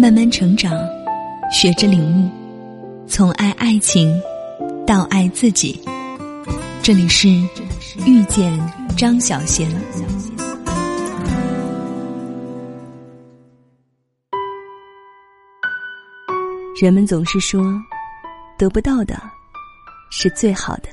[0.00, 0.72] 慢慢成长，
[1.52, 4.18] 学着领悟，从爱爱情
[4.86, 5.78] 到爱自己。
[6.82, 7.28] 这里是
[8.06, 8.58] 遇见
[8.96, 9.70] 张小贤。
[16.80, 17.62] 人们总是说，
[18.56, 19.20] 得不到的
[20.10, 20.88] 是最好的。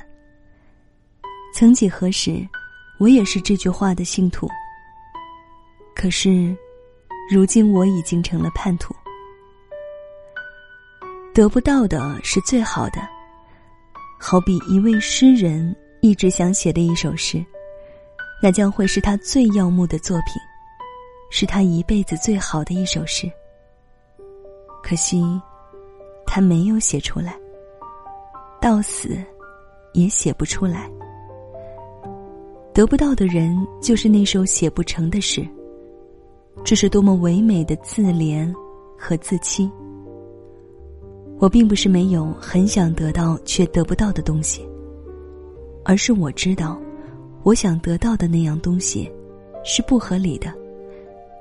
[1.54, 2.46] 曾几何时，
[3.00, 4.46] 我也是这句话的信徒。
[5.96, 6.54] 可是，
[7.30, 8.94] 如今我已经成了叛徒。
[11.34, 13.00] 得不到的是最好的，
[14.18, 17.44] 好比一位诗人一直想写的一首诗，
[18.42, 20.40] 那将会是他最耀目的作品，
[21.30, 23.30] 是他一辈子最好的一首诗。
[24.82, 25.22] 可惜。
[26.30, 27.34] 他没有写出来，
[28.60, 29.16] 到死
[29.94, 30.86] 也写不出来。
[32.74, 35.48] 得不到的人，就是那首写不成的诗。
[36.68, 38.52] 这是多么唯美的自怜
[38.94, 39.70] 和自欺。
[41.38, 44.68] 我并不是没有很想得到却得不到的东西，
[45.82, 46.78] 而是我知道，
[47.42, 49.10] 我想得到的那样东西，
[49.64, 50.52] 是不合理的，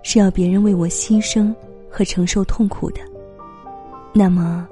[0.02, 1.54] 是要别人为我牺牲
[1.90, 3.02] 和承受痛苦的。
[4.14, 4.66] 那么。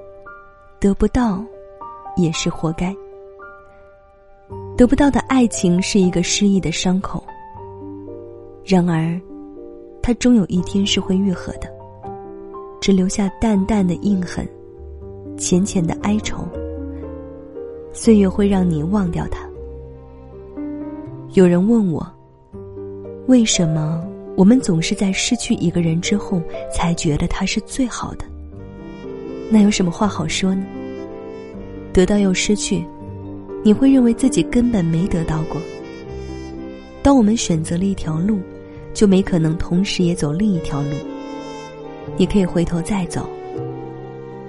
[0.78, 1.44] 得不到，
[2.16, 2.96] 也是活该。
[4.74, 7.22] 得不到的爱情是一个失意的伤口。
[8.64, 9.20] 然而，
[10.06, 11.68] 它终有一天是会愈合的，
[12.80, 14.48] 只留下淡淡的印痕，
[15.36, 16.46] 浅浅的哀愁。
[17.92, 19.44] 岁月会让你忘掉它。
[21.32, 22.06] 有人问我，
[23.26, 24.00] 为什么
[24.36, 26.40] 我们总是在失去一个人之后，
[26.72, 28.24] 才觉得他是最好的？
[29.50, 30.64] 那有什么话好说呢？
[31.92, 32.84] 得到又失去，
[33.64, 35.60] 你会认为自己根本没得到过。
[37.02, 38.38] 当我们选择了一条路，
[38.96, 40.88] 就没可能同时也走另一条路。
[42.16, 43.28] 你可以回头再走，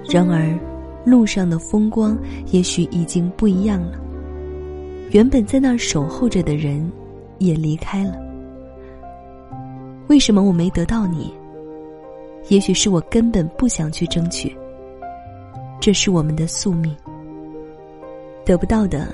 [0.08, 0.58] 然而
[1.04, 4.00] 路上的风光也许已经不一样了。
[5.10, 6.90] 原本在那儿守候着的人，
[7.36, 8.16] 也离开了。
[10.06, 11.30] 为什么我没得到你？
[12.48, 14.56] 也许是我根本不想去争取。
[15.78, 16.96] 这是我们的宿命。
[18.46, 19.08] 得不到的，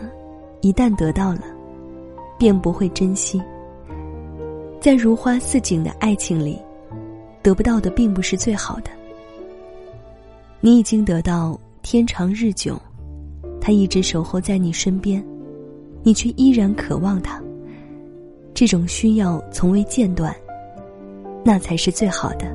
[0.60, 1.42] 一旦得到了，
[2.38, 3.42] 便不会珍惜。
[4.84, 6.58] 在如花似锦的爱情里，
[7.42, 8.90] 得不到的并不是最好的。
[10.60, 12.78] 你已经得到天长日久，
[13.62, 15.24] 他一直守候在你身边，
[16.02, 17.42] 你却依然渴望他。
[18.52, 20.36] 这种需要从未间断，
[21.42, 22.54] 那才是最好的。